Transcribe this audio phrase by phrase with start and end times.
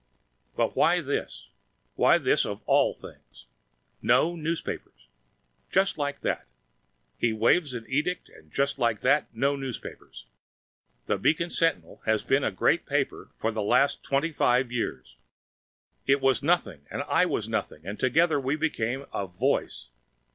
[0.55, 1.49] But why this?
[1.93, 3.45] Why this of all things!
[4.01, 5.09] No newspapers!
[5.69, 6.47] Just like that!
[7.19, 10.25] He waves an edict, and just like that, no newspapers!
[11.05, 15.17] The Beacon Sentinel has been a great paper for the last twenty five years!
[16.07, 19.89] It was nothing, and I was nothing, and together we became a Voice!